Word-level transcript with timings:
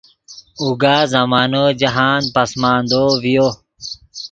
اوگا 0.63 0.95
زمانو 1.13 1.63
جاہند 1.79 2.25
پسماندو 2.35 3.03
ڤیو 3.21 3.47